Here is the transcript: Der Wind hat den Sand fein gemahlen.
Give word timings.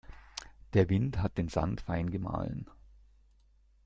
Der 0.73 0.89
Wind 0.89 1.19
hat 1.19 1.37
den 1.37 1.47
Sand 1.47 1.81
fein 1.81 2.09
gemahlen. 2.09 2.67